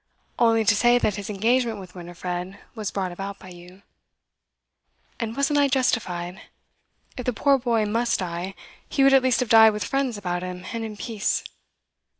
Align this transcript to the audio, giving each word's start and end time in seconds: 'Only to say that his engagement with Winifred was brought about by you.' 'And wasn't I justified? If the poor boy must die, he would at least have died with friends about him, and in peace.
'Only 0.39 0.65
to 0.65 0.75
say 0.75 0.97
that 0.97 1.13
his 1.17 1.29
engagement 1.29 1.77
with 1.77 1.93
Winifred 1.93 2.57
was 2.73 2.89
brought 2.89 3.11
about 3.11 3.37
by 3.37 3.49
you.' 3.49 3.83
'And 5.19 5.37
wasn't 5.37 5.59
I 5.59 5.67
justified? 5.67 6.41
If 7.17 7.27
the 7.27 7.33
poor 7.33 7.59
boy 7.59 7.85
must 7.85 8.17
die, 8.17 8.55
he 8.89 9.03
would 9.03 9.13
at 9.13 9.21
least 9.21 9.41
have 9.41 9.49
died 9.49 9.73
with 9.73 9.83
friends 9.85 10.17
about 10.17 10.41
him, 10.41 10.65
and 10.73 10.83
in 10.83 10.97
peace. 10.97 11.43